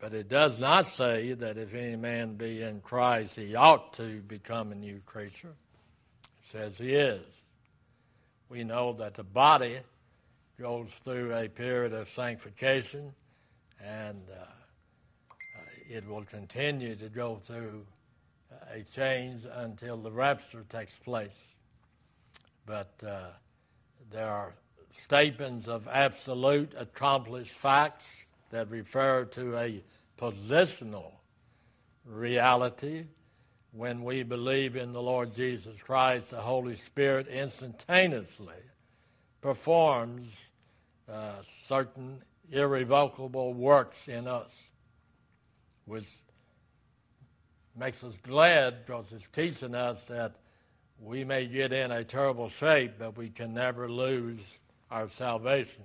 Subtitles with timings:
[0.00, 4.20] But it does not say that if any man be in Christ, he ought to
[4.22, 5.54] become a new creature.
[6.24, 7.22] It says he is.
[8.48, 9.78] We know that the body
[10.58, 13.12] goes through a period of sanctification
[13.84, 14.44] and uh,
[15.88, 17.84] it will continue to go through
[18.72, 21.30] a change until the rapture takes place.
[22.64, 23.28] But uh,
[24.10, 24.54] there are
[25.04, 28.06] statements of absolute accomplished facts
[28.50, 29.82] that refer to a
[30.18, 31.12] positional
[32.04, 33.04] reality.
[33.72, 38.54] When we believe in the Lord Jesus Christ, the Holy Spirit instantaneously
[39.40, 40.28] performs
[41.08, 41.34] uh,
[41.66, 44.50] certain irrevocable works in us,
[45.86, 46.08] which
[47.76, 50.34] makes us glad because it's teaching us that
[51.00, 54.40] we may get in a terrible shape, but we can never lose
[54.90, 55.84] our salvation.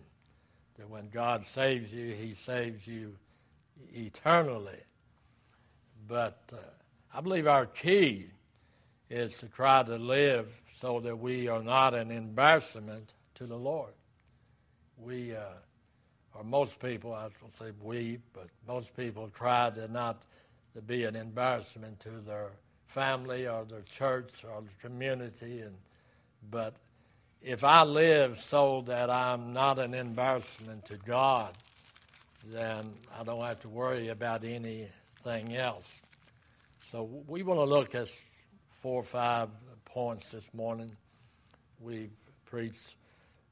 [0.78, 3.16] That when God saves you, He saves you
[3.94, 4.80] eternally.
[6.08, 6.58] But uh,
[7.14, 8.28] I believe our key
[9.10, 10.48] is to try to live
[10.80, 13.94] so that we are not an embarrassment to the Lord.
[14.98, 15.42] We, uh,
[16.34, 20.24] or most people, I don't say we, but most people try to not
[20.74, 22.52] to be an embarrassment to their
[22.88, 25.62] family or their church or the community.
[25.62, 25.76] And
[26.52, 26.76] but
[27.46, 31.54] if I live so that I'm not an embarrassment to God,
[32.48, 35.86] then I don't have to worry about anything else.
[36.92, 38.10] So we want to look at
[38.82, 39.50] four or five
[39.86, 40.92] points this morning.
[41.80, 42.10] We
[42.46, 42.80] preach,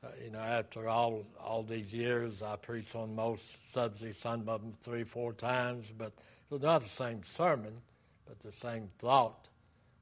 [0.04, 3.44] uh, you know, after all all these years, I preach on most
[3.76, 7.74] subjects, some of them three, four times, but it was not the same sermon,
[8.28, 9.48] but the same thought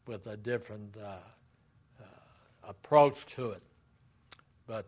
[0.08, 1.17] with a different uh,
[2.00, 3.62] uh, approach to it.
[4.67, 4.86] But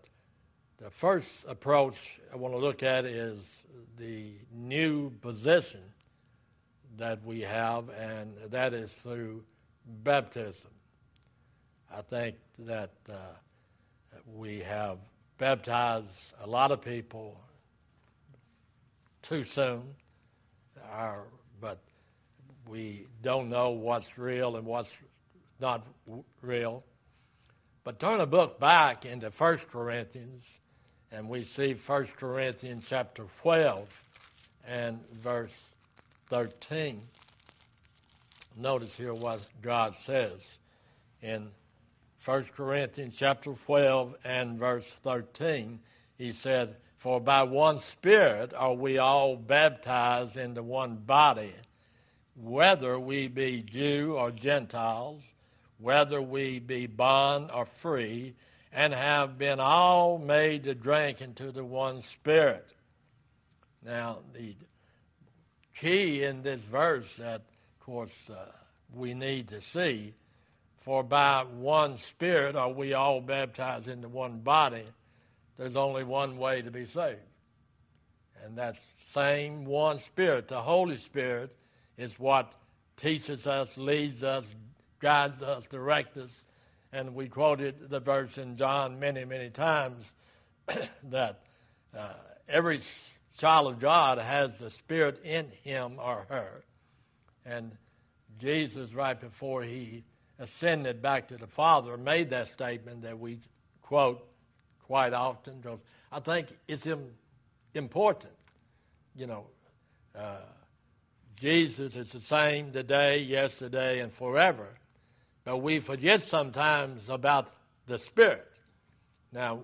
[0.77, 3.37] the first approach I want to look at is
[3.97, 5.81] the new position
[6.97, 9.43] that we have, and that is through
[10.03, 10.69] baptism.
[11.91, 13.15] I think that uh,
[14.35, 14.97] we have
[15.37, 16.07] baptized
[16.43, 17.39] a lot of people
[19.21, 19.83] too soon,
[20.91, 21.23] Our,
[21.61, 21.79] but
[22.67, 24.91] we don't know what's real and what's
[25.59, 25.85] not
[26.41, 26.83] real.
[27.83, 30.45] But turn a book back into 1 Corinthians,
[31.11, 33.89] and we see 1 Corinthians chapter 12
[34.65, 35.51] and verse
[36.27, 37.01] 13.
[38.55, 40.39] Notice here what God says
[41.21, 41.49] in
[42.23, 45.77] 1 Corinthians chapter 12 and verse 13.
[46.17, 51.53] He said, For by one Spirit are we all baptized into one body,
[52.41, 55.21] whether we be Jew or Gentiles
[55.79, 58.35] whether we be bond or free,
[58.71, 62.67] and have been all made to drink into the one Spirit.
[63.85, 64.55] Now, the
[65.75, 68.45] key in this verse that, of course, uh,
[68.93, 70.13] we need to see
[70.83, 74.83] for by one Spirit are we all baptized into one body.
[75.57, 77.19] There's only one way to be saved.
[78.43, 78.77] And that
[79.13, 81.55] same one Spirit, the Holy Spirit,
[81.97, 82.53] is what
[82.97, 84.43] teaches us, leads us,
[85.03, 86.31] guides us, directs us.
[86.93, 90.03] And we quoted the verse in John many, many times
[91.09, 91.41] that
[91.95, 92.13] uh,
[92.47, 92.79] every
[93.37, 96.63] child of God has the Spirit in him or her.
[97.45, 97.73] And
[98.39, 100.05] Jesus, right before he
[100.39, 103.39] ascended back to the Father, made that statement that we
[103.81, 104.25] quote
[104.87, 105.79] quite often because
[106.11, 106.87] I think it's
[107.73, 108.33] important.
[109.15, 109.45] You know,
[110.17, 110.37] uh,
[111.35, 114.69] Jesus is the same today, yesterday, and forever.
[115.45, 117.51] But we forget sometimes about
[117.87, 118.47] the Spirit.
[119.31, 119.61] Now,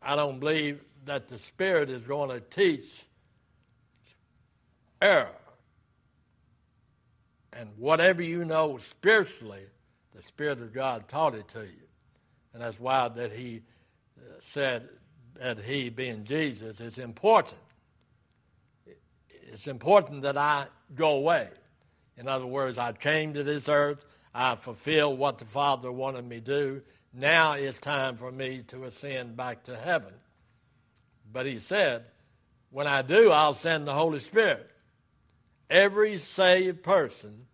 [0.00, 3.04] I don't believe that the Spirit is going to teach
[5.02, 5.34] error.
[7.52, 9.64] And whatever you know spiritually,
[10.14, 11.88] the Spirit of God taught it to you.
[12.52, 13.62] And that's why that he
[14.18, 14.88] uh, said
[15.40, 17.60] that he, being Jesus, is important.
[19.30, 21.48] It's important that I go away.
[22.16, 26.40] In other words, I came to this earth I fulfilled what the Father wanted me
[26.40, 26.82] to do.
[27.12, 30.12] Now it's time for me to ascend back to heaven.
[31.32, 32.04] But he said,
[32.70, 34.70] when I do, I'll send the Holy Spirit.
[35.70, 37.46] Every saved person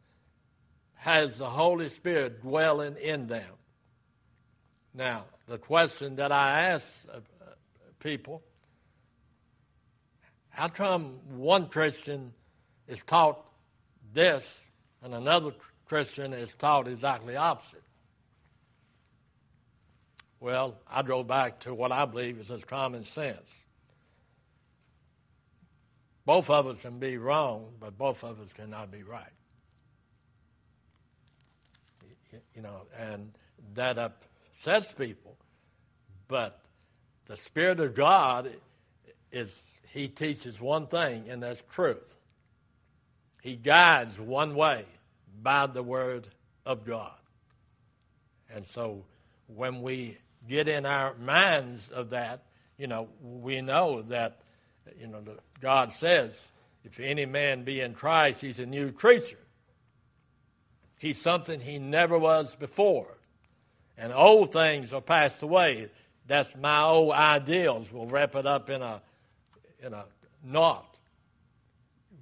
[0.95, 3.51] has the Holy Spirit dwelling in them.
[4.95, 7.21] Now, the question that I ask uh,
[7.99, 8.43] people
[10.55, 12.33] how come one Christian
[12.87, 13.45] is taught
[14.13, 14.45] this
[15.03, 15.53] and another
[15.87, 17.83] Christian is taught exactly opposite.
[20.41, 23.49] Well, I drove back to what I believe is just common sense.
[26.27, 29.23] Both of us can be wrong, but both of us cannot be right.
[32.55, 33.33] You know, and
[33.75, 35.37] that upsets people.
[36.29, 36.59] But
[37.27, 38.51] the Spirit of God
[39.31, 39.51] is,
[39.93, 42.17] He teaches one thing, and that's truth.
[43.43, 44.85] He guides one way
[45.43, 46.27] by the Word
[46.65, 47.13] of God.
[48.55, 49.05] And so
[49.47, 50.17] when we
[50.49, 52.43] get in our minds of that,
[52.79, 54.41] you know, we know that,
[55.01, 55.23] you know,
[55.61, 56.31] God says,
[56.85, 59.39] if any man be in Christ, he's a new creature.
[60.99, 63.17] He's something he never was before.
[63.97, 65.89] And old things are passed away.
[66.27, 67.93] That's my old ideals.
[67.93, 69.03] We'll wrap it up in a
[69.83, 70.05] in a
[70.43, 70.94] knot.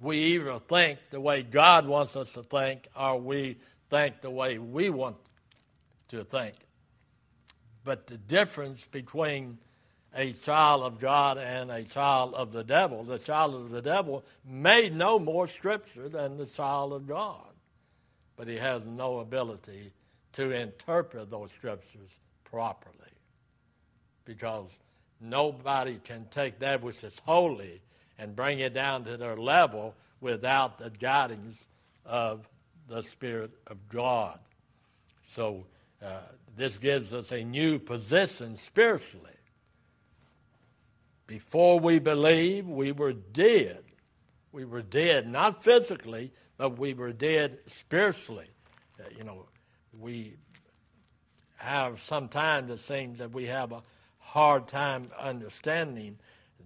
[0.03, 3.57] We either think the way God wants us to think, or we
[3.89, 5.15] think the way we want
[6.09, 6.55] to think.
[7.85, 9.57] But the difference between
[10.13, 14.25] a child of God and a child of the devil, the child of the devil
[14.45, 17.47] may know more scripture than the child of God,
[18.35, 19.93] but he has no ability
[20.33, 22.09] to interpret those scriptures
[22.43, 22.93] properly
[24.25, 24.67] because
[25.21, 27.81] nobody can take that which is holy
[28.17, 31.57] and bring it down to their level without the guidance
[32.05, 32.47] of
[32.87, 34.39] the Spirit of God.
[35.35, 35.65] So
[36.01, 36.19] uh,
[36.55, 39.29] this gives us a new position spiritually.
[41.27, 43.83] Before we believe, we were dead.
[44.51, 48.49] We were dead, not physically, but we were dead spiritually.
[48.99, 49.45] Uh, you know,
[49.99, 50.35] we
[51.55, 53.81] have sometimes it seems that we have a
[54.19, 56.19] hard time understanding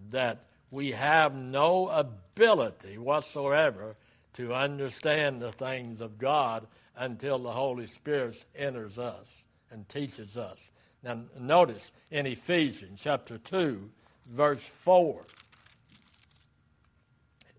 [0.10, 3.96] that we have no ability whatsoever
[4.34, 9.26] to understand the things of God until the Holy Spirit enters us
[9.72, 10.58] and teaches us.
[11.04, 13.90] Now, notice in Ephesians chapter 2,
[14.30, 15.22] verse 4,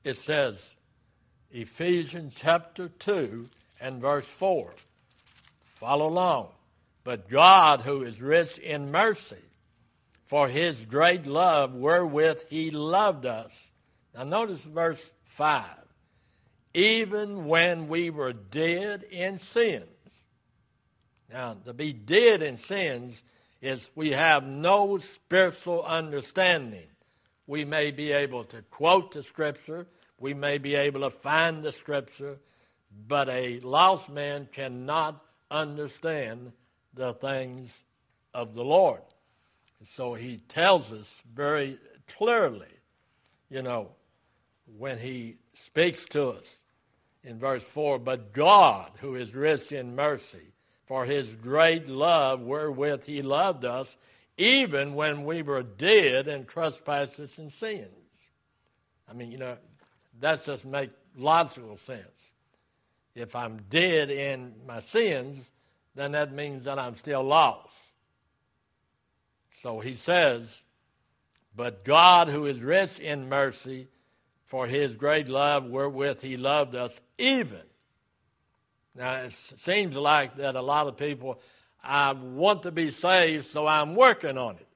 [0.05, 0.57] it says,
[1.51, 3.49] Ephesians chapter 2
[3.81, 4.73] and verse 4.
[5.65, 6.49] Follow along.
[7.05, 9.37] But God, who is rich in mercy,
[10.29, 13.51] for his great love wherewith he loved us.
[14.15, 15.65] Now, notice verse 5
[16.75, 19.85] even when we were dead in sins.
[21.33, 23.21] Now, to be dead in sins
[23.61, 26.87] is we have no spiritual understanding.
[27.47, 29.87] We may be able to quote the scripture,
[30.19, 32.39] we may be able to find the scripture,
[33.07, 36.53] but a lost man cannot understand
[36.95, 37.71] the things
[38.35, 39.03] of the Lord.
[39.95, 41.79] So he tells us very
[42.17, 42.67] clearly,
[43.51, 43.89] you know,
[44.77, 46.45] when he speaks to us
[47.25, 50.53] in verse 4 But God, who is rich in mercy,
[50.87, 53.97] for his great love wherewith he loved us,
[54.37, 57.89] even when we were dead in trespasses and sins.
[59.09, 59.57] I mean, you know,
[60.21, 62.03] that just makes logical sense.
[63.15, 65.45] If I'm dead in my sins,
[65.95, 67.75] then that means that I'm still lost.
[69.63, 70.43] So he says,
[71.55, 73.89] But God, who is rich in mercy,
[74.47, 77.63] for his great love wherewith he loved us, even.
[78.95, 81.41] Now, it seems like that a lot of people,
[81.85, 84.67] I want to be saved, so I'm working on it.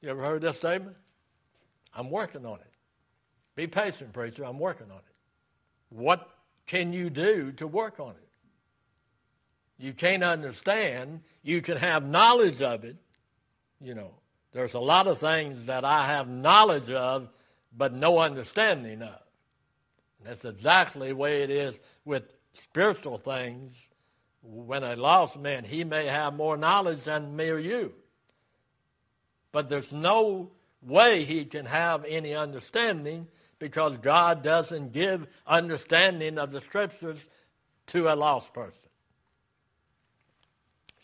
[0.00, 0.96] You ever heard this statement?
[1.94, 2.72] I'm working on it.
[3.56, 4.44] Be patient, preacher.
[4.44, 5.04] I'm working on it.
[5.88, 6.28] What
[6.66, 8.28] can you do to work on it?
[9.78, 11.20] You can't understand.
[11.42, 12.96] You can have knowledge of it.
[13.80, 14.10] You know,
[14.52, 17.28] there's a lot of things that I have knowledge of
[17.76, 19.20] but no understanding of.
[20.24, 23.74] That's exactly the way it is with spiritual things.
[24.42, 27.92] When a lost man, he may have more knowledge than me or you.
[29.52, 30.50] But there's no
[30.82, 33.26] way he can have any understanding
[33.58, 37.18] because God doesn't give understanding of the scriptures
[37.88, 38.72] to a lost person.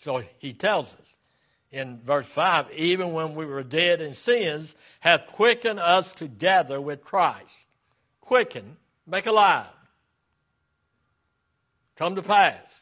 [0.03, 1.07] So he tells us
[1.73, 7.05] in verse 5 even when we were dead in sins, hath quickened us together with
[7.05, 7.55] Christ.
[8.21, 9.67] Quicken, make alive,
[11.97, 12.79] come to pass.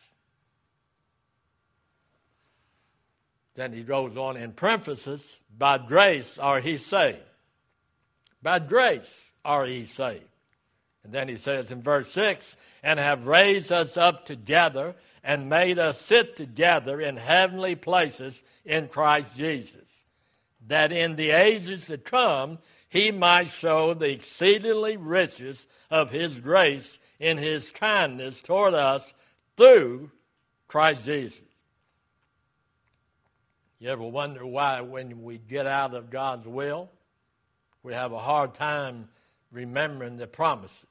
[3.55, 7.19] Then he goes on in parenthesis, by grace are he saved.
[8.41, 9.13] By grace
[9.45, 10.23] are ye saved.
[11.03, 15.79] And then he says in verse 6 and have raised us up together and made
[15.79, 19.75] us sit together in heavenly places in Christ Jesus,
[20.67, 22.59] that in the ages to come
[22.89, 29.13] he might show the exceedingly riches of his grace in his kindness toward us
[29.57, 30.11] through
[30.69, 31.41] Christ Jesus.
[33.79, 36.91] You ever wonder why, when we get out of God's will,
[37.83, 39.09] we have a hard time
[39.53, 40.85] remembering the promises.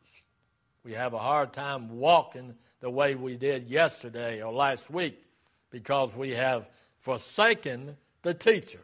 [0.84, 5.24] We have a hard time walking the way we did yesterday or last week
[5.72, 6.68] because we have
[7.00, 8.82] forsaken the teacher,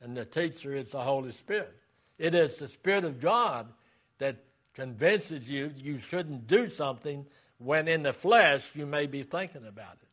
[0.00, 1.74] and the teacher is the Holy Spirit.
[2.18, 3.72] It is the Spirit of God
[4.18, 4.36] that
[4.74, 7.26] convinces you you shouldn't do something
[7.58, 10.08] when in the flesh you may be thinking about it.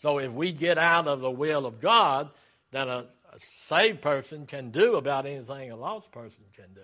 [0.00, 2.30] So if we get out of the will of God,
[2.70, 6.80] then a, a saved person can do about anything a lost person can do.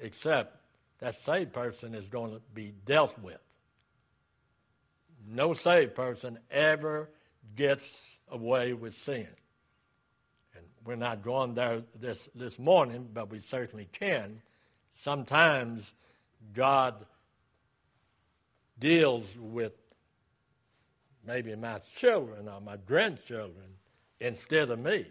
[0.00, 0.56] Except
[1.00, 3.40] that saved person is going to be dealt with.
[5.30, 7.10] No saved person ever
[7.54, 7.84] gets
[8.30, 9.28] away with sin.
[10.54, 14.40] And we're not going there this, this morning, but we certainly can.
[14.94, 15.92] Sometimes
[16.54, 16.94] God
[18.78, 19.72] deals with
[21.26, 23.66] maybe my children or my grandchildren
[24.20, 25.06] instead of me.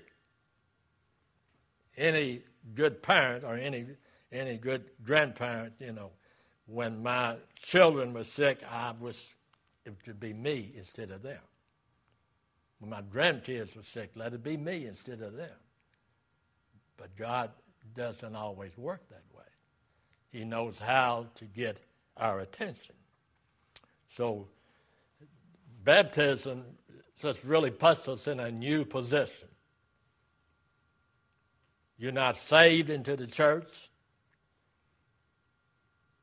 [1.96, 2.42] Any
[2.74, 3.86] good parent or any
[4.32, 6.12] any good grandparent, you know,
[6.66, 9.18] when my children were sick, I was
[9.88, 11.40] it be me instead of them.
[12.80, 15.50] When my grandkids were sick, let it be me instead of them.
[16.98, 17.52] But God
[17.96, 19.44] doesn't always work that way.
[20.32, 21.80] He knows how to get
[22.18, 22.96] our attention.
[24.16, 24.48] So
[25.84, 26.64] baptism
[27.22, 29.48] just really puts us in a new position.
[31.98, 33.90] You're not saved into the church.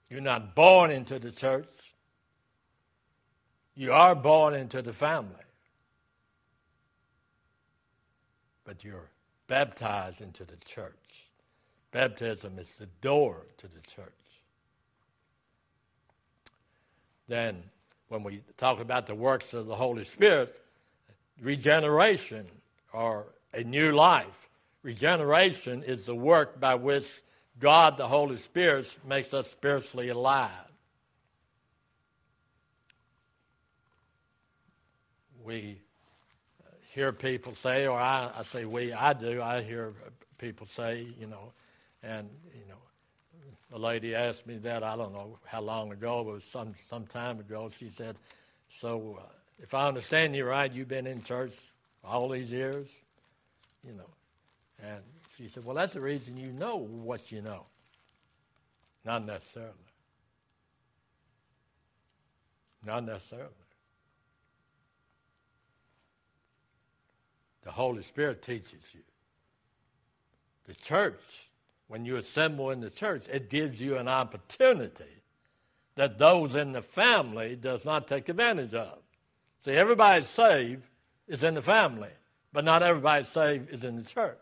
[0.09, 1.94] You're not born into the church.
[3.77, 5.35] You are born into the family.
[8.65, 9.11] But you're
[9.47, 11.29] baptized into the church.
[11.91, 14.09] Baptism is the door to the church.
[17.29, 17.63] Then,
[18.09, 20.61] when we talk about the works of the Holy Spirit,
[21.41, 22.47] regeneration
[22.93, 24.49] or a new life,
[24.83, 27.07] regeneration is the work by which
[27.61, 30.51] God, the Holy Spirit, makes us spiritually alive.
[35.45, 35.79] We
[36.93, 39.93] hear people say, or I, I say we, I do, I hear
[40.39, 41.53] people say, you know,
[42.03, 42.77] and, you know,
[43.73, 47.07] a lady asked me that, I don't know how long ago, it was some, some
[47.07, 47.71] time ago.
[47.79, 48.17] She said,
[48.81, 49.25] So, uh,
[49.59, 51.55] if I understand you right, you've been in church
[52.05, 52.87] all these years?
[53.87, 54.11] You know.
[54.83, 55.01] And
[55.37, 57.65] she said, Well, that's the reason you know what you know.
[59.05, 59.73] Not necessarily.
[62.85, 63.49] Not necessarily.
[67.65, 69.01] The Holy Spirit teaches you.
[70.67, 71.49] The church,
[71.89, 75.05] when you assemble in the church, it gives you an opportunity
[75.97, 78.99] that those in the family does not take advantage of.
[79.65, 80.83] See, everybody saved
[81.27, 82.11] is in the family,
[82.53, 84.39] but not everybody saved is in the church.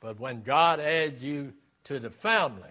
[0.00, 1.52] But when God adds you
[1.84, 2.62] to the family,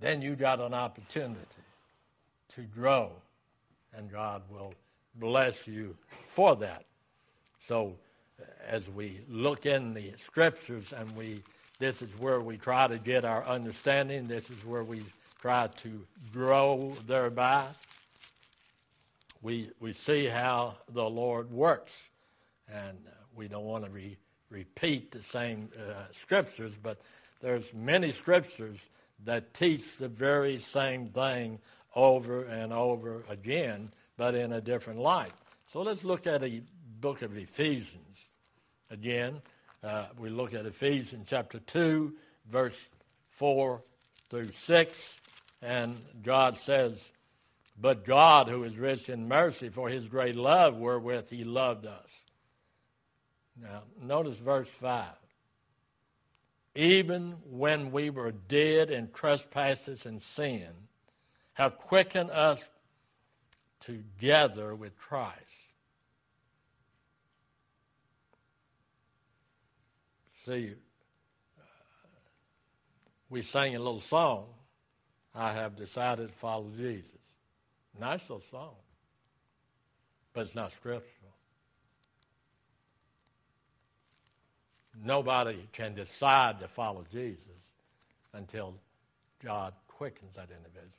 [0.00, 1.40] then you got an opportunity
[2.54, 3.12] to grow,
[3.94, 4.72] and God will
[5.14, 5.96] bless you
[6.28, 6.84] for that.
[7.66, 7.96] So,
[8.66, 11.42] as we look in the scriptures and we
[11.80, 15.02] this is where we try to get our understanding, this is where we
[15.40, 17.66] try to grow thereby.
[19.40, 21.92] We, we see how the Lord works,
[22.70, 22.98] and
[23.34, 24.18] we don't want to re,
[24.50, 27.00] repeat the same uh, scriptures, but
[27.40, 28.76] there's many scriptures
[29.24, 31.58] that teach the very same thing
[31.96, 33.90] over and over again,
[34.20, 35.32] but in a different light.
[35.72, 36.62] So let's look at the
[37.00, 38.18] book of Ephesians
[38.90, 39.40] again.
[39.82, 42.12] Uh, we look at Ephesians chapter 2,
[42.52, 42.76] verse
[43.30, 43.80] 4
[44.28, 45.14] through 6,
[45.62, 47.02] and God says,
[47.80, 52.10] But God, who is rich in mercy, for his great love wherewith he loved us
[53.62, 55.06] now, notice verse 5.
[56.74, 60.68] Even when we were dead in trespasses and sin,
[61.54, 62.62] have quickened us
[63.80, 65.36] together with Christ.
[70.46, 70.72] See,
[71.58, 71.62] uh,
[73.28, 74.46] we sang a little song,
[75.34, 77.10] I have decided to follow Jesus.
[77.98, 78.74] Nice little song,
[80.32, 81.06] but it's not scripture.
[85.02, 87.38] Nobody can decide to follow Jesus
[88.32, 88.74] until
[89.42, 90.90] God quickens that individual.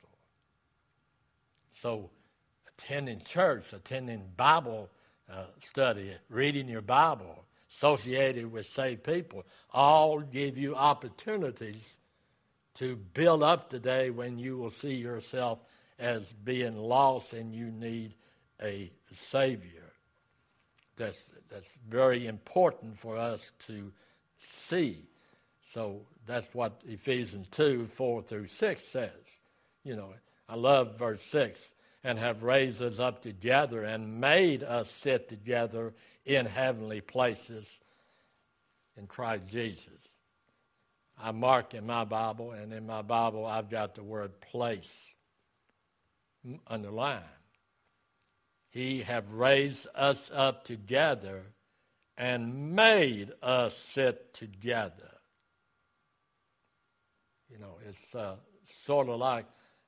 [1.80, 2.10] So,
[2.82, 4.88] attending church, attending Bible
[5.32, 11.82] uh, study, reading your Bible, associated with saved people, all give you opportunities
[12.74, 15.58] to build up today when you will see yourself
[15.98, 18.14] as being lost and you need
[18.62, 18.90] a
[19.30, 19.92] Savior.
[20.96, 21.18] That's
[21.50, 23.92] that's very important for us to
[24.68, 25.04] see.
[25.74, 29.10] So that's what Ephesians 2 4 through 6 says.
[29.84, 30.14] You know,
[30.48, 31.60] I love verse 6
[32.04, 35.92] and have raised us up together and made us sit together
[36.24, 37.66] in heavenly places
[38.96, 39.88] in Christ Jesus.
[41.20, 44.92] I mark in my Bible, and in my Bible, I've got the word place
[46.66, 47.22] underlined.
[48.70, 51.42] He have raised us up together
[52.16, 55.10] and made us sit together.
[57.50, 58.36] You know, it's uh,
[58.86, 59.44] sort of like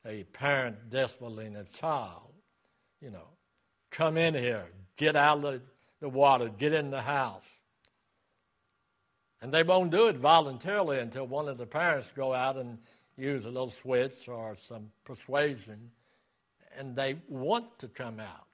[0.07, 2.33] a parent disciplining a child.
[3.01, 3.29] You know,
[3.91, 5.61] come in here, get out of
[6.01, 7.45] the water, get in the house.
[9.41, 12.79] And they won't do it voluntarily until one of the parents go out and
[13.17, 15.91] use a little switch or some persuasion,
[16.79, 18.47] and they want to come out.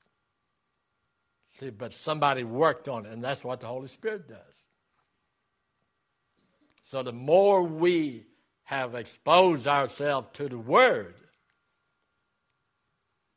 [1.59, 4.38] See, but somebody worked on it, and that's what the Holy Spirit does.
[6.90, 8.26] So the more we
[8.64, 11.14] have exposed ourselves to the Word,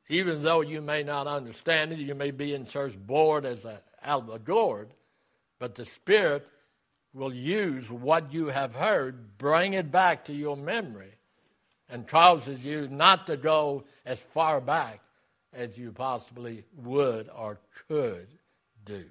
[0.10, 3.80] even though you may not understand it, you may be in church bored as a,
[4.04, 4.90] out of the gourd,
[5.60, 6.48] but the Spirit
[7.14, 11.14] will use what you have heard, bring it back to your memory,
[11.90, 15.00] and causes you not to go as far back
[15.54, 18.28] as you possibly would or could
[18.86, 19.06] do.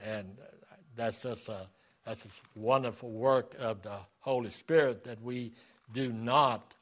[0.00, 1.66] And uh, that's just a
[2.04, 5.52] that's a wonderful work of the Holy Spirit that we
[5.92, 6.74] do not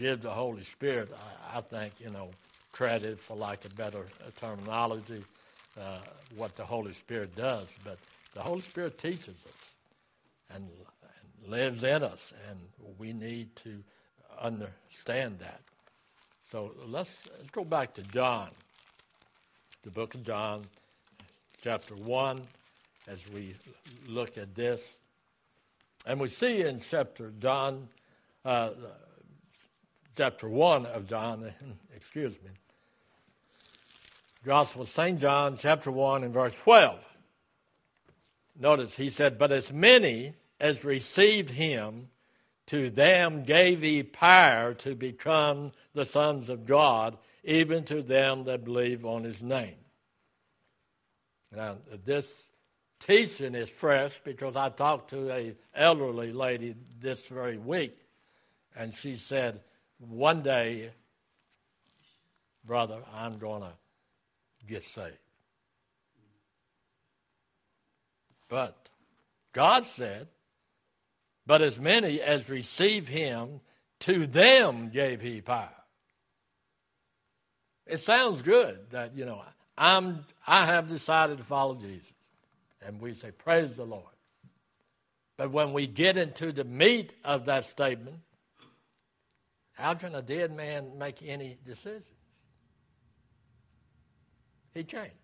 [0.00, 1.10] give the Holy Spirit,
[1.52, 2.30] I, I think, you know,
[2.72, 4.06] credit for like a better
[4.40, 5.22] terminology,
[5.78, 5.98] uh,
[6.34, 7.68] what the Holy Spirit does.
[7.84, 7.98] But
[8.34, 12.58] the Holy Spirit teaches us and, and lives in us, and
[12.98, 13.82] we need to
[14.40, 15.60] understand that.
[16.50, 18.48] So let's, let's go back to John,
[19.82, 20.64] the book of John,
[21.62, 22.40] chapter 1,
[23.06, 23.54] as we
[24.08, 24.80] look at this.
[26.06, 27.88] And we see in chapter John,
[28.46, 28.70] uh,
[30.16, 31.52] chapter 1 of John,
[31.96, 32.50] excuse me,
[34.44, 35.20] Gospel of St.
[35.20, 36.98] John, chapter 1, and verse 12.
[38.58, 42.08] Notice he said, But as many as received him,
[42.66, 48.64] to them gave he power to become the sons of God, even to them that
[48.64, 49.74] believe on his name.
[51.54, 52.26] Now, this
[53.00, 57.96] teaching is fresh because I talked to a elderly lady this very week,
[58.76, 59.60] and she said,
[60.00, 60.90] "One day,
[62.64, 63.72] brother, I'm going to
[64.66, 65.16] get saved."
[68.48, 68.90] But
[69.52, 70.28] God said,
[71.46, 73.60] "But as many as receive Him,
[74.00, 75.70] to them gave He power."
[77.86, 79.42] It sounds good that you know
[79.78, 82.12] I'm I have decided to follow Jesus
[82.82, 84.04] and we say, Praise the Lord.
[85.36, 88.16] But when we get into the meat of that statement,
[89.80, 92.04] how can a dead man make any decisions?
[94.74, 95.14] He changed.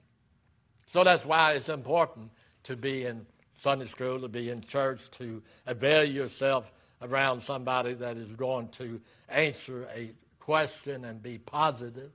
[0.88, 2.30] So that's why it's important
[2.64, 3.26] to be in
[3.58, 9.00] Sunday school, to be in church, to avail yourself around somebody that is going to
[9.28, 12.10] answer a question and be positive.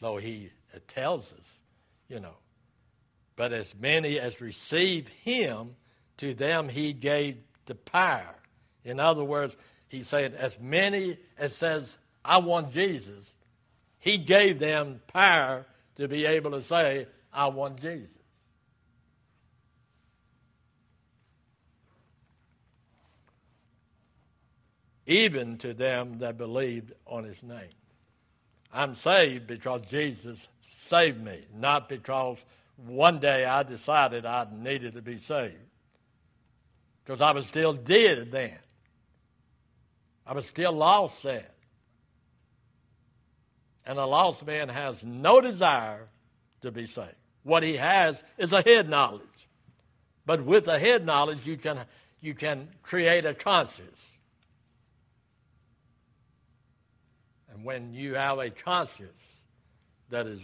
[0.00, 0.50] So he
[0.88, 1.46] tells us,
[2.08, 2.34] you know.
[3.36, 5.76] But as many as receive him,
[6.18, 8.34] to them he gave the power.
[8.84, 9.54] In other words,
[9.88, 13.32] he said, as many as says, I want Jesus,
[13.98, 18.08] he gave them power to be able to say, I want Jesus.
[25.06, 27.70] Even to them that believed on his name.
[28.72, 30.48] I'm saved because Jesus
[30.78, 32.38] saved me, not because
[32.76, 35.56] one day I decided I needed to be saved.
[37.04, 38.58] Because I was still dead then.
[40.26, 41.44] I was still lost then.
[43.84, 46.08] And a lost man has no desire
[46.60, 47.14] to be saved.
[47.42, 49.22] What he has is a head knowledge.
[50.24, 51.80] But with a head knowledge, you can,
[52.20, 53.98] you can create a conscience.
[57.52, 59.22] And when you have a conscience
[60.10, 60.40] that is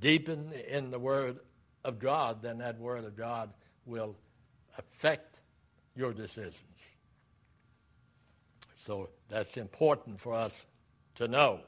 [0.00, 1.40] deepened in the Word
[1.84, 3.50] of God, then that Word of God
[3.84, 4.14] will
[4.78, 5.31] affect
[5.94, 6.54] your decisions.
[8.86, 10.52] So that's important for us
[11.16, 11.60] to know.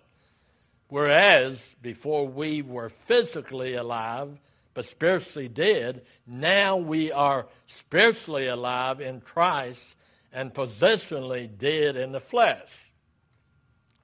[0.88, 4.38] Whereas before we were physically alive,
[4.74, 9.96] but spiritually dead, now we are spiritually alive in Christ
[10.32, 12.68] and positionally dead in the flesh.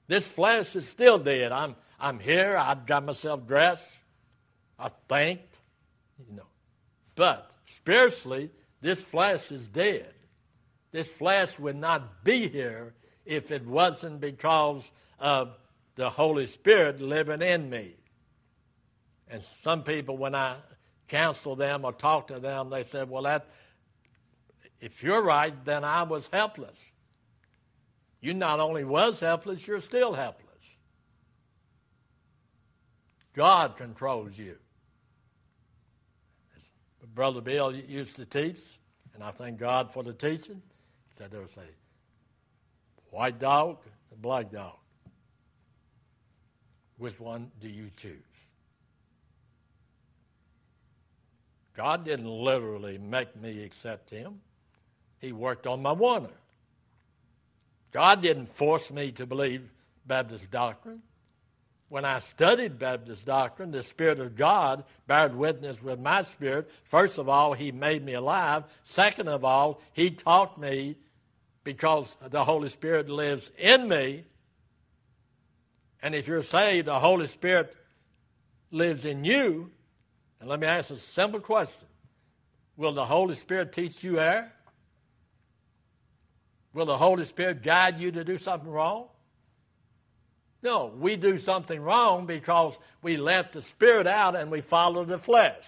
[0.07, 1.53] This flesh is still dead.
[1.53, 2.57] I'm, I'm here.
[2.57, 3.91] I've got myself dressed.
[4.79, 5.59] I thanked,
[6.29, 6.47] you know,
[7.17, 10.13] But spiritually, this flesh is dead.
[10.93, 14.89] This flesh would not be here if it wasn't because
[15.19, 15.57] of
[15.95, 17.95] the Holy Spirit living in me.
[19.29, 20.57] And some people, when I
[21.09, 23.47] counsel them or talk to them, they said, Well, that,
[24.81, 26.77] if you're right, then I was helpless.
[28.21, 30.47] You not only was helpless, you're still helpless.
[33.35, 34.57] God controls you.
[37.15, 38.61] Brother Bill used to teach,
[39.15, 40.63] and I thank God for the teaching.
[41.09, 43.79] He said there was a white dog,
[44.13, 44.77] a black dog.
[46.99, 48.15] Which one do you choose?
[51.75, 54.41] God didn't literally make me accept Him,
[55.19, 56.31] He worked on my wonder.
[57.93, 59.69] God didn't force me to believe
[60.07, 61.03] Baptist doctrine.
[61.91, 66.71] When I studied Baptist doctrine, the Spirit of God bared witness with my spirit.
[66.85, 68.63] First of all, He made me alive.
[68.85, 70.95] Second of all, He taught me
[71.65, 74.23] because the Holy Spirit lives in me.
[76.01, 77.75] And if you're saved, the Holy Spirit
[78.71, 79.73] lives in you.
[80.39, 81.89] And let me ask a simple question
[82.77, 84.53] Will the Holy Spirit teach you error?
[86.73, 89.09] Will the Holy Spirit guide you to do something wrong?
[90.63, 95.19] No, we do something wrong because we let the Spirit out and we follow the
[95.19, 95.65] flesh.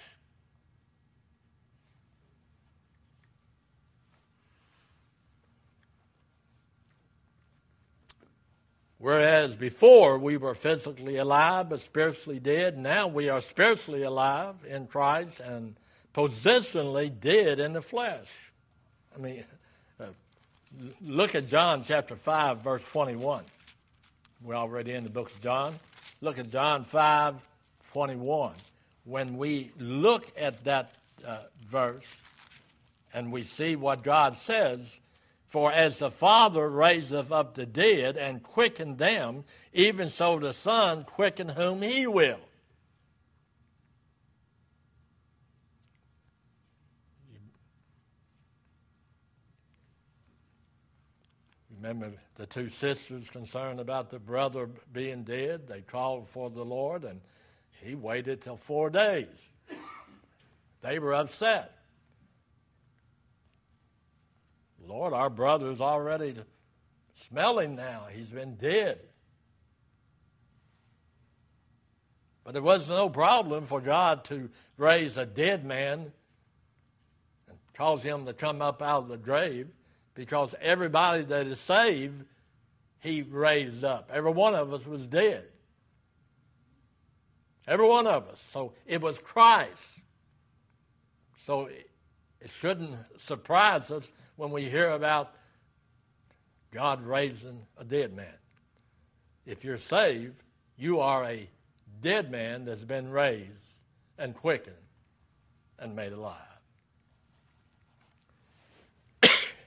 [9.03, 14.87] Whereas before we were physically alive but spiritually dead, now we are spiritually alive in
[14.87, 15.75] Christ and
[16.15, 18.29] positionally dead in the flesh.
[19.17, 19.45] I mean,
[19.99, 20.05] uh,
[21.01, 23.45] look at John chapter 5, verse 21.
[24.45, 25.79] We're already in the book of John.
[26.21, 27.37] Look at John 5
[27.93, 28.55] 21.
[29.05, 32.07] When we look at that uh, verse
[33.15, 34.99] and we see what God says,
[35.47, 41.05] for as the Father raiseth up the dead and quickened them, even so the Son
[41.05, 42.41] quicken whom he will.
[51.83, 55.67] Remember the two sisters concerned about the brother being dead?
[55.67, 57.21] They called for the Lord, and
[57.83, 59.27] he waited till four days.
[60.81, 61.77] They were upset.
[64.87, 66.37] Lord, our brother's already
[67.29, 68.07] smelling now.
[68.13, 69.01] He's been dead.
[72.45, 76.13] But there was no problem for God to raise a dead man
[77.49, 79.67] and cause him to come up out of the grave
[80.15, 82.25] because everybody that is saved,
[83.01, 84.11] he raised up.
[84.13, 85.45] Every one of us was dead.
[87.67, 88.43] Every one of us.
[88.53, 89.83] So it was Christ.
[91.47, 91.67] So
[92.41, 95.35] it shouldn't surprise us when we hear about
[96.73, 98.35] God raising a dead man.
[99.47, 100.43] If you're saved,
[100.77, 101.49] you are a
[102.01, 103.51] dead man that's been raised
[104.19, 104.77] and quickened
[105.79, 106.52] and made alive.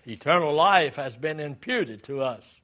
[0.08, 2.62] Eternal life has been imputed to us.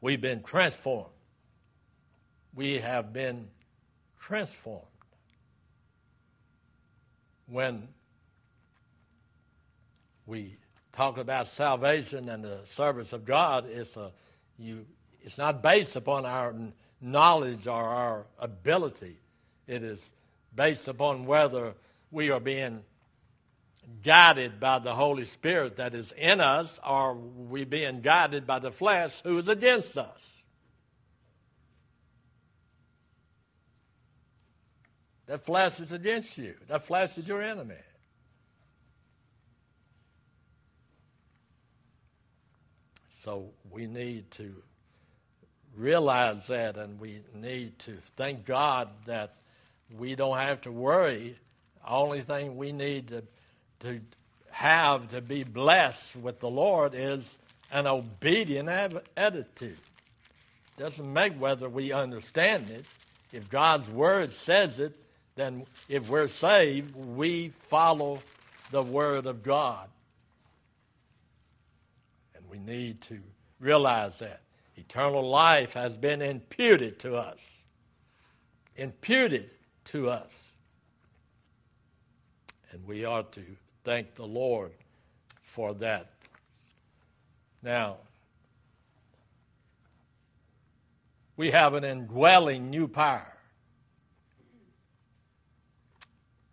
[0.00, 1.10] We've been transformed.
[2.54, 3.48] We have been
[4.20, 4.86] transformed.
[7.46, 7.88] When
[10.26, 10.56] we
[10.92, 14.12] talk about salvation and the service of God, it's, a,
[14.58, 14.86] you,
[15.22, 16.54] it's not based upon our
[17.00, 19.18] knowledge or our ability.
[19.66, 19.98] It is
[20.54, 21.74] based upon whether
[22.10, 22.82] we are being
[24.02, 28.70] guided by the Holy Spirit that is in us, or we being guided by the
[28.70, 30.20] flesh who is against us.
[35.26, 36.54] That flesh is against you.
[36.68, 37.76] That flesh is your enemy.
[43.24, 44.54] So we need to
[45.76, 49.36] realize that and we need to thank God that
[49.96, 51.38] we don't have to worry.
[51.86, 53.22] Only thing we need to
[53.84, 54.00] to
[54.50, 57.22] have to be blessed with the Lord is
[57.72, 58.68] an obedient
[59.16, 59.78] attitude.
[60.76, 62.86] Doesn't make whether we understand it.
[63.32, 64.94] If God's word says it,
[65.36, 68.20] then if we're saved, we follow
[68.70, 69.88] the word of God.
[72.34, 73.18] And we need to
[73.60, 74.40] realize that.
[74.76, 77.38] Eternal life has been imputed to us.
[78.76, 79.50] Imputed
[79.86, 80.30] to us.
[82.70, 83.44] And we ought to
[83.84, 84.72] thank the Lord
[85.42, 86.10] for that.
[87.62, 87.98] Now,
[91.36, 93.32] we have an indwelling new power.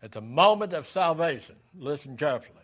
[0.03, 2.57] At the moment of salvation, listen carefully.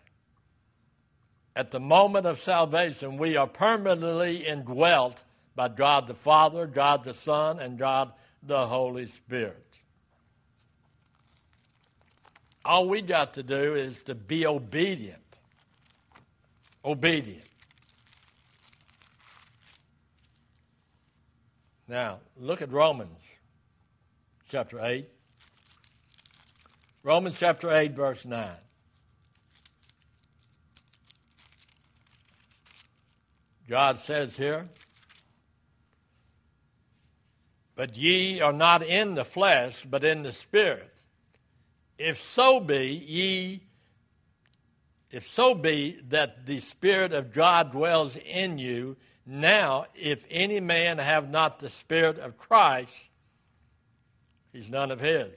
[1.54, 5.22] At the moment of salvation, we are permanently indwelt
[5.54, 9.67] by God the Father, God the Son, and God the Holy Spirit.
[12.64, 15.38] All we got to do is to be obedient.
[16.84, 17.42] Obedient.
[21.86, 23.18] Now, look at Romans
[24.48, 25.08] chapter 8.
[27.02, 28.50] Romans chapter 8, verse 9.
[33.68, 34.66] God says here,
[37.74, 40.97] But ye are not in the flesh, but in the Spirit.
[41.98, 43.62] If so be ye,
[45.10, 50.98] if so be that the Spirit of God dwells in you, now if any man
[50.98, 52.94] have not the Spirit of Christ,
[54.52, 55.30] he's none of his.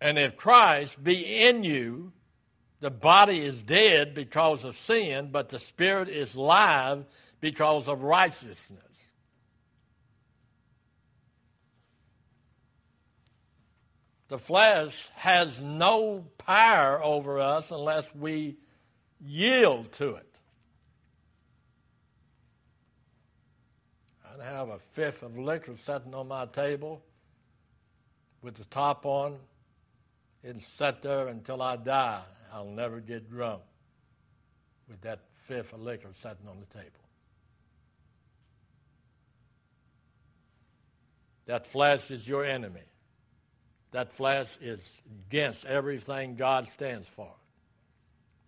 [0.00, 2.12] And if Christ be in you,
[2.80, 7.04] the body is dead because of sin, but the spirit is live
[7.40, 8.91] because of righteousness.
[14.32, 18.56] The flesh has no power over us unless we
[19.20, 20.38] yield to it.
[24.24, 27.02] I'd have a fifth of liquor sitting on my table
[28.40, 29.36] with the top on
[30.42, 32.22] and sit there until I die.
[32.54, 33.60] I'll never get drunk
[34.88, 36.88] with that fifth of liquor sitting on the table.
[41.44, 42.80] That flesh is your enemy.
[43.92, 44.80] That flesh is
[45.28, 47.30] against everything God stands for.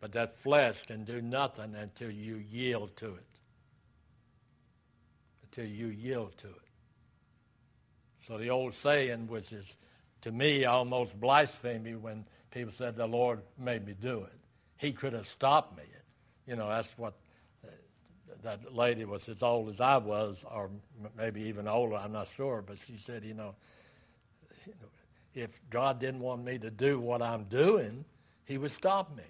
[0.01, 3.27] But that flesh can do nothing until you yield to it.
[5.45, 6.55] Until you yield to it.
[8.27, 9.67] So the old saying, which is
[10.23, 14.33] to me almost blasphemy when people said the Lord made me do it.
[14.79, 15.85] He could have stopped me.
[16.47, 17.15] You know, that's what
[17.65, 17.69] uh,
[18.43, 20.71] that lady was as old as I was, or
[21.17, 21.97] maybe even older.
[21.97, 23.55] I'm not sure, but she said, you know,
[25.35, 28.05] if God didn't want me to do what I'm doing,
[28.45, 29.25] He would stop me.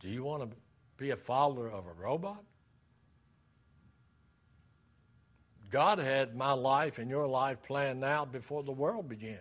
[0.00, 0.56] Do you want to
[0.98, 2.42] be a follower of a robot?
[5.70, 9.38] God had my life and your life planned out before the world began.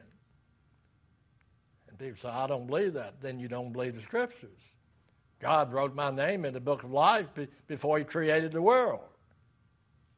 [1.90, 3.22] And people say, I don't believe that.
[3.22, 4.58] Then you don't believe the scriptures.
[5.40, 7.28] God wrote my name in the book of life
[7.68, 9.02] before he created the world.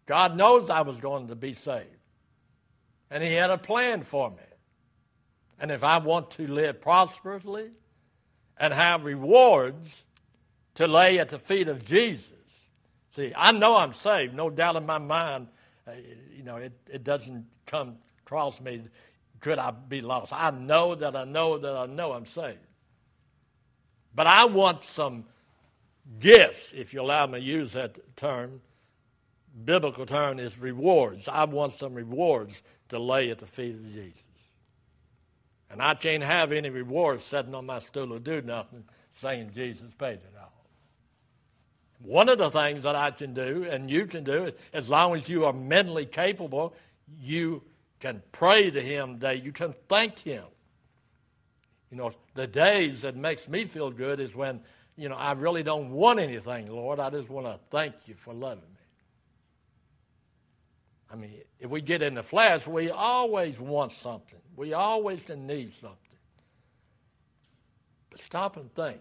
[0.05, 1.87] God knows I was going to be saved.
[3.09, 4.37] And he had a plan for me.
[5.59, 7.71] And if I want to live prosperously
[8.57, 9.89] and have rewards
[10.75, 12.31] to lay at the feet of Jesus,
[13.11, 15.47] see, I know I'm saved, no doubt in my mind
[15.87, 15.91] uh,
[16.35, 18.81] you know, it, it doesn't come across me,
[19.39, 20.33] could I be lost?
[20.33, 22.57] I know that I know that I know I'm saved.
[24.15, 25.25] But I want some
[26.19, 28.61] gifts, if you allow me to use that term.
[29.63, 31.29] Biblical term is rewards.
[31.29, 34.21] I want some rewards to lay at the feet of Jesus.
[35.69, 38.83] And I can't have any rewards sitting on my stool or do nothing
[39.21, 40.51] saying Jesus paid it all.
[41.99, 45.29] One of the things that I can do and you can do, as long as
[45.29, 46.75] you are mentally capable,
[47.19, 47.63] you
[47.99, 50.43] can pray to Him That You can thank Him.
[51.91, 54.59] You know, the days that makes me feel good is when,
[54.97, 56.99] you know, I really don't want anything, Lord.
[56.99, 58.74] I just want to thank you for loving me.
[61.11, 64.39] I mean, if we get in the flesh, we always want something.
[64.55, 65.97] We always need something.
[68.09, 68.99] But stop and think.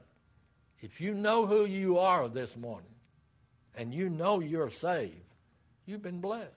[0.80, 2.90] If you know who you are this morning
[3.74, 5.14] and you know you're saved,
[5.86, 6.50] you've been blessed.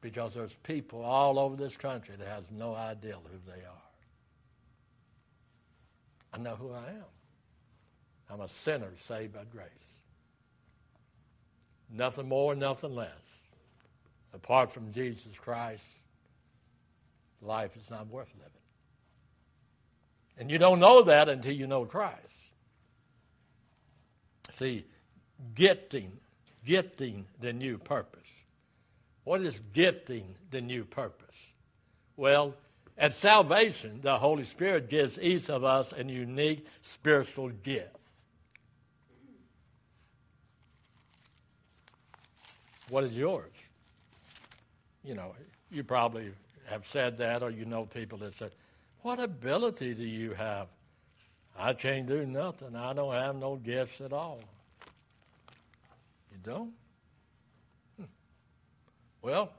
[0.00, 3.86] Because there's people all over this country that has no idea who they are.
[6.32, 7.04] I know who I am.
[8.30, 9.66] I'm a sinner saved by grace.
[11.90, 13.10] Nothing more, nothing less.
[14.34, 15.84] Apart from Jesus Christ,
[17.40, 18.52] life is not worth living.
[20.38, 22.20] And you don't know that until you know Christ.
[24.58, 24.84] See,
[25.54, 26.12] gifting,
[26.64, 28.20] gifting the new purpose.
[29.24, 31.34] What is gifting the new purpose?
[32.16, 32.54] Well,
[32.98, 37.96] at salvation, the Holy Spirit gives each of us a unique spiritual gift.
[42.88, 43.52] What is yours?
[45.04, 45.34] You know,
[45.70, 46.30] you probably
[46.66, 48.52] have said that, or you know people that said,
[49.02, 50.68] what ability do you have?
[51.58, 52.76] I can't do nothing.
[52.76, 54.40] I don't have no gifts at all.
[56.32, 56.72] You don't?
[57.96, 58.04] Hmm.
[59.22, 59.52] Well,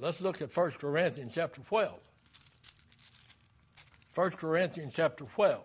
[0.00, 1.94] let's look at 1 Corinthians chapter 12.
[4.14, 5.62] 1 Corinthians chapter 12.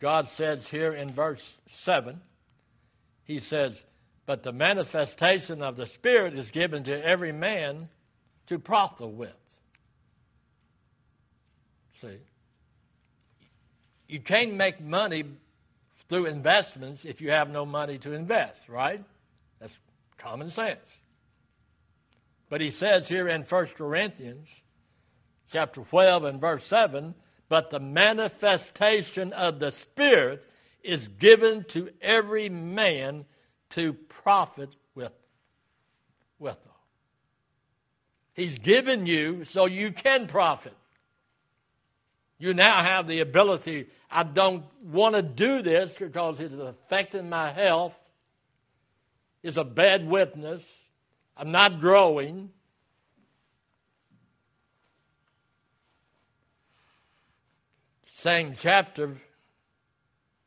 [0.00, 2.20] God says here in verse 7,
[3.26, 3.74] He says,
[4.24, 7.88] But the manifestation of the Spirit is given to every man
[8.46, 9.30] to profit with.
[12.00, 12.18] See?
[14.08, 15.24] You can't make money
[16.08, 19.02] through investments if you have no money to invest, right?
[19.60, 19.76] That's
[20.18, 20.86] common sense.
[22.48, 24.48] But he says here in 1 Corinthians
[25.50, 27.14] chapter 12 and verse 7,
[27.48, 30.44] but the manifestation of the Spirit
[30.86, 33.24] is given to every man
[33.70, 35.12] to profit with,
[36.38, 36.72] with them.
[38.34, 40.74] He's given you so you can profit.
[42.38, 43.88] You now have the ability.
[44.10, 47.96] I don't want to do this because it is affecting my health.
[49.42, 50.62] It's a bad witness.
[51.36, 52.50] I'm not growing.
[58.14, 59.16] Same chapter,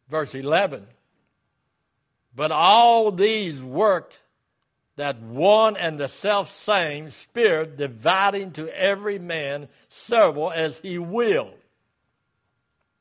[0.09, 0.85] verse 11.
[2.35, 4.21] But all these worked
[4.95, 11.53] that one and the self same Spirit, dividing to every man several as he willed.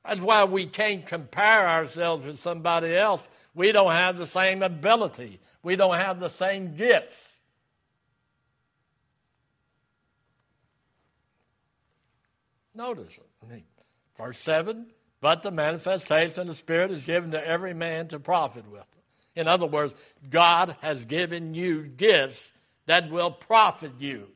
[0.04, 3.28] That's why we can't compare ourselves with somebody else.
[3.54, 7.16] We don't have the same ability, we don't have the same gifts.
[12.74, 13.64] Notice it.
[14.16, 14.86] Verse 7
[15.20, 18.85] But the manifestation of the Spirit is given to every man to profit with.
[19.35, 19.94] In other words,
[20.31, 22.40] God has given you gifts
[22.87, 24.28] that will profit you.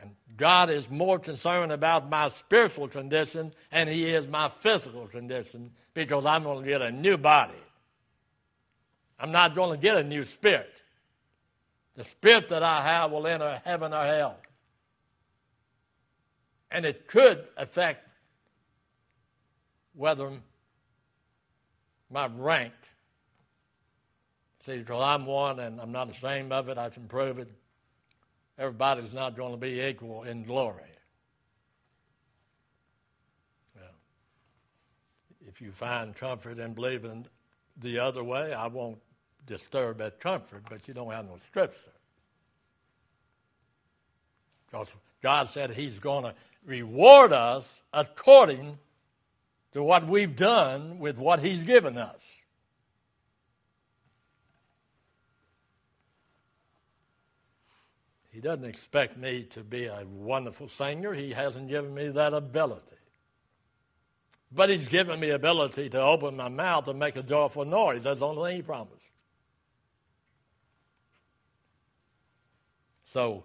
[0.00, 5.70] And God is more concerned about my spiritual condition than He is my physical condition
[5.94, 7.54] because I'm going to get a new body.
[9.18, 10.82] I'm not going to get a new spirit.
[11.94, 14.36] The spirit that I have will enter heaven or hell.
[16.74, 18.06] And it could affect
[19.94, 20.30] whether
[22.10, 22.74] my rank.
[24.66, 27.48] See, because I'm one and I'm not ashamed of it, I can prove it
[28.58, 30.82] everybody's not going to be equal in glory.
[33.76, 33.84] Well,
[35.48, 37.26] if you find comfort in believing
[37.78, 38.98] the other way, I won't
[39.46, 41.92] disturb that comfort, but you don't have no scripture.
[44.66, 44.88] Because
[45.22, 48.78] God said He's going to reward us according
[49.72, 52.20] to what we've done with what He's given us.
[58.30, 61.12] He doesn't expect me to be a wonderful singer.
[61.12, 62.96] He hasn't given me that ability.
[64.50, 68.02] But He's given me ability to open my mouth and make a joyful noise.
[68.02, 69.00] That's the only thing He promised.
[73.06, 73.44] So,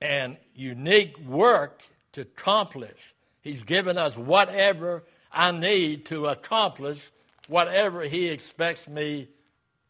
[0.00, 3.14] an unique work to accomplish.
[3.40, 7.10] He's given us whatever I need to accomplish
[7.48, 9.28] whatever He expects me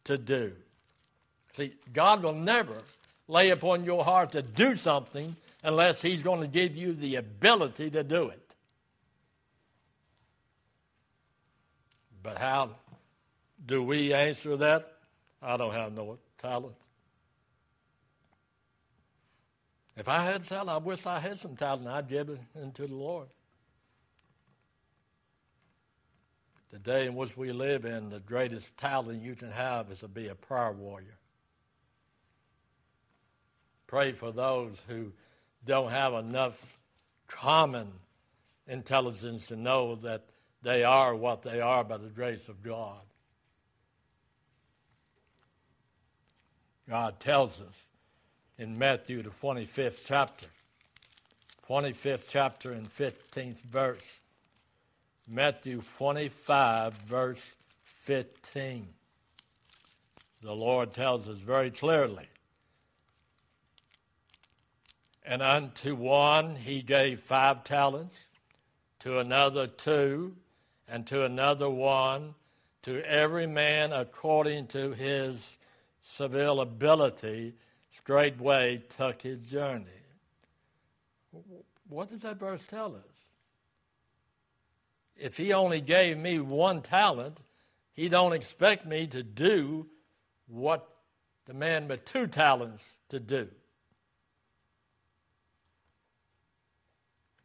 [0.05, 0.53] to do.
[1.55, 2.81] See, God will never
[3.27, 7.89] lay upon your heart to do something unless He's going to give you the ability
[7.91, 8.39] to do it.
[12.21, 12.71] But how
[13.65, 14.93] do we answer that?
[15.41, 16.75] I don't have no talent.
[19.95, 21.87] If I had talent, I wish I had some talent.
[21.87, 23.27] I'd give it into the Lord.
[26.71, 30.07] The day in which we live in, the greatest talent you can have is to
[30.07, 31.17] be a prayer warrior.
[33.85, 35.11] Pray for those who
[35.65, 36.57] don't have enough
[37.27, 37.91] common
[38.67, 40.23] intelligence to know that
[40.63, 43.01] they are what they are by the grace of God.
[46.89, 47.75] God tells us
[48.57, 50.47] in Matthew, the 25th chapter,
[51.69, 54.01] 25th chapter and 15th verse.
[55.27, 57.41] Matthew 25, verse
[58.01, 58.87] 15.
[60.41, 62.27] The Lord tells us very clearly
[65.25, 68.15] and unto one he gave five talents,
[68.99, 70.35] to another two,
[70.87, 72.35] and to another one,
[72.83, 75.37] to every man according to his
[76.01, 77.53] severe ability,
[77.97, 79.85] straightway took his journey.
[81.89, 83.01] What does that verse tell us?
[85.15, 87.39] If he only gave me one talent,
[87.93, 89.87] he don't expect me to do
[90.47, 90.87] what
[91.45, 93.47] the man with two talents to do.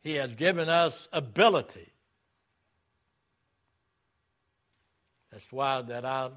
[0.03, 1.93] He has given us ability.
[5.31, 6.31] That's why that I,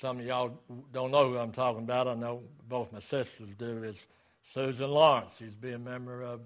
[0.00, 0.58] some of y'all
[0.92, 2.08] don't know who I'm talking about.
[2.08, 3.84] I know both my sisters do.
[3.84, 3.96] Is
[4.54, 5.30] Susan Lawrence.
[5.38, 6.40] She's been a member of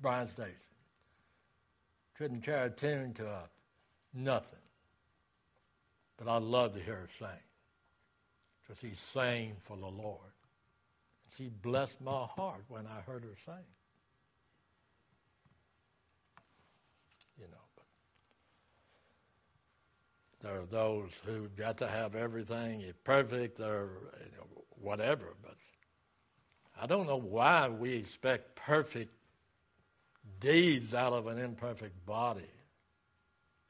[0.00, 0.52] Bryan Station.
[2.16, 3.44] Couldn't carry a tune to her.
[4.12, 4.58] Nothing.
[6.18, 7.28] But I love to hear her sing.
[8.60, 10.18] Because she sang for the Lord.
[11.36, 13.64] She blessed my heart when I heard her sing.
[17.38, 17.84] You know, but
[20.42, 23.88] there are those who got to have everything perfect or
[24.80, 25.56] whatever, but
[26.80, 29.12] I don't know why we expect perfect
[30.40, 32.50] deeds out of an imperfect body.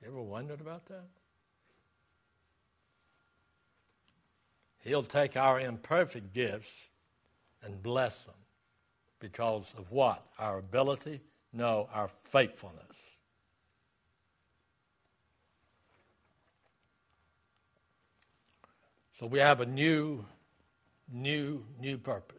[0.02, 1.06] You ever wondered about that?
[4.84, 6.72] He'll take our imperfect gifts
[7.62, 8.34] and bless them
[9.20, 10.24] because of what?
[10.38, 11.20] Our ability?
[11.52, 12.84] No, our faithfulness.
[19.18, 20.24] So we have a new,
[21.12, 22.36] new, new purpose.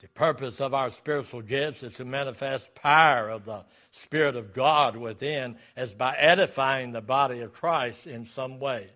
[0.00, 4.96] The purpose of our spiritual gifts is to manifest power of the Spirit of God
[4.96, 8.90] within as by edifying the body of Christ in some way.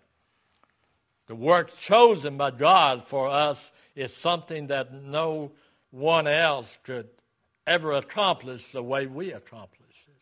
[1.26, 5.52] The work chosen by God for us is something that no
[5.90, 7.08] one else could
[7.66, 10.14] ever accomplish the way we accomplish it.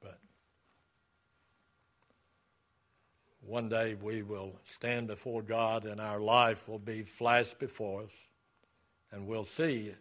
[0.00, 0.18] But
[3.50, 8.12] one day we will stand before God and our life will be flashed before us
[9.10, 9.92] and we'll see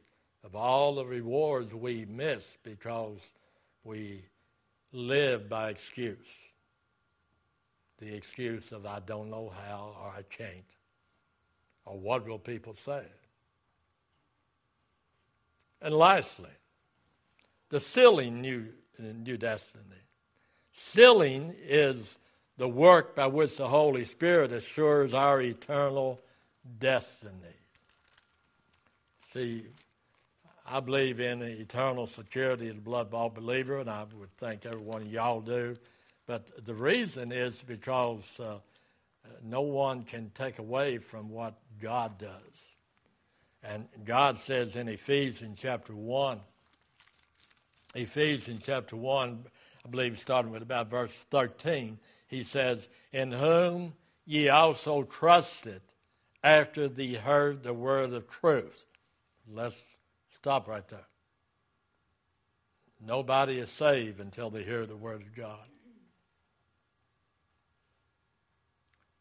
[0.43, 3.17] of all the rewards we miss because
[3.83, 4.23] we
[4.93, 6.27] live by excuse.
[7.97, 10.53] The excuse of I don't know how or I can't.
[11.85, 13.01] Or what will people say?
[15.81, 16.51] And lastly,
[17.69, 18.67] the sealing new,
[18.99, 19.83] new destiny.
[20.71, 21.97] Sealing is
[22.59, 26.19] the work by which the Holy Spirit assures our eternal
[26.77, 27.55] destiny.
[29.33, 29.63] See,
[30.67, 34.65] I believe in the eternal security of the blood bought believer, and I would think
[34.65, 35.77] every one of y'all do.
[36.27, 38.55] But the reason is because uh,
[39.41, 42.29] no one can take away from what God does.
[43.63, 46.41] And God says in Ephesians chapter 1,
[47.95, 49.45] Ephesians chapter 1,
[49.85, 51.97] I believe starting with about verse 13,
[52.29, 53.93] he says, In whom
[54.25, 55.81] ye also trusted
[56.41, 58.85] after ye heard the word of truth.
[59.51, 59.75] Let's
[60.39, 61.05] Stop right there.
[63.05, 65.67] Nobody is saved until they hear the word of God.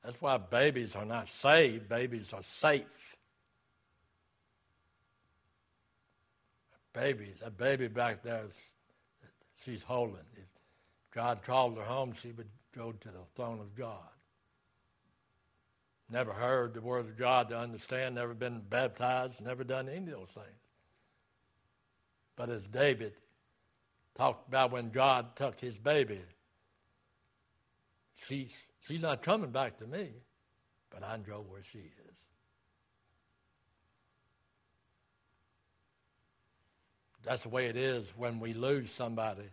[0.04, 2.84] That's why babies are not saved, babies are safe.
[6.92, 8.44] Babies, a baby back there,
[9.64, 10.16] she's holding.
[10.36, 10.48] If
[11.12, 13.98] God called her home, she would go to the throne of God.
[16.10, 20.18] Never heard the word of God to understand, never been baptized, never done any of
[20.18, 20.46] those things.
[22.36, 23.12] But as David
[24.16, 26.20] talked about when God took his baby,
[28.26, 28.50] she's,
[28.86, 30.08] she's not coming back to me,
[30.90, 32.16] but I know where she is.
[37.24, 39.50] That's the way it is when we lose somebody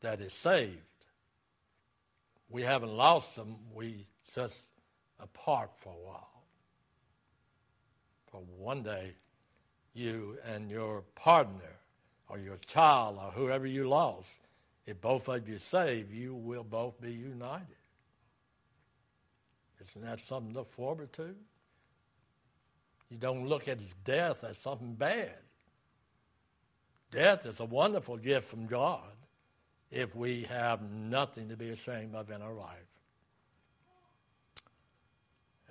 [0.00, 0.78] that is saved.
[2.52, 4.54] We haven't lost them, we just
[5.18, 6.44] apart for a while.
[8.30, 9.14] For one day,
[9.94, 11.78] you and your partner
[12.28, 14.28] or your child or whoever you lost,
[14.84, 17.66] if both of you save, you will both be united.
[19.88, 21.34] Isn't that something to look forward to?
[23.10, 25.36] You don't look at death as something bad.
[27.10, 29.11] Death is a wonderful gift from God
[29.92, 32.78] if we have nothing to be ashamed of in our life.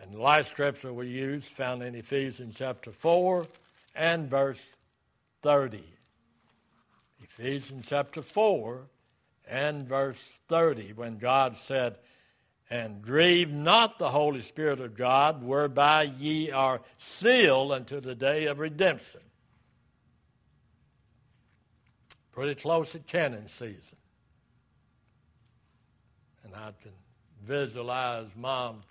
[0.02, 3.48] And the last scripture we use found in Ephesians chapter 4
[3.96, 4.62] and verse
[5.42, 5.84] 30.
[7.24, 8.82] Ephesians chapter 4
[9.48, 10.20] and verse
[10.50, 11.98] 30, when God said,
[12.70, 18.46] And grieve not the Holy Spirit of God, whereby ye are sealed unto the day
[18.46, 19.22] of redemption.
[22.32, 23.98] Pretty close to canon season.
[26.52, 26.92] And I can
[27.46, 28.84] visualize mom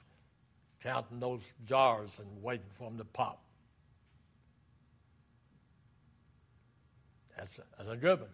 [0.82, 3.42] counting those jars and waiting for them to pop.
[7.36, 8.28] That's a, that's a good one.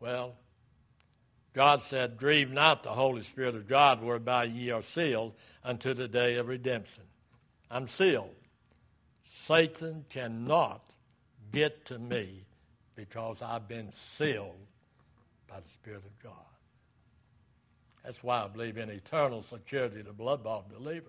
[0.00, 0.34] Well,
[1.54, 6.08] God said, Grieve not the Holy Spirit of God, whereby ye are sealed unto the
[6.08, 7.04] day of redemption.
[7.70, 8.34] I'm sealed.
[9.44, 10.82] Satan cannot
[11.52, 12.44] get to me
[12.96, 14.58] because I've been sealed
[15.48, 16.51] by the Spirit of God.
[18.04, 21.06] That's why I believe in eternal security, the blood bought believer.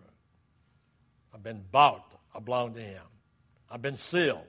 [1.34, 3.02] I've been bought, I belong to Him.
[3.70, 4.46] I've been sealed.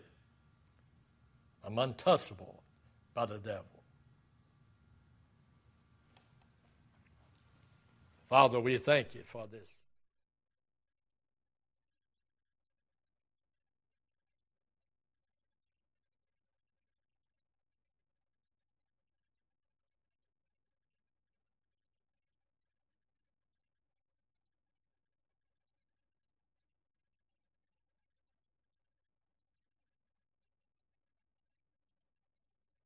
[1.64, 2.62] I'm untouchable
[3.14, 3.64] by the devil.
[8.28, 9.73] Father, we thank you for this.